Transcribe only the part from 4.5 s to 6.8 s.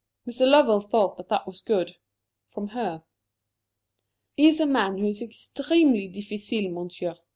a man who is extremely difficile,